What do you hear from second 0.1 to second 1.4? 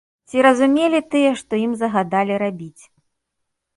Ці разумелі тыя,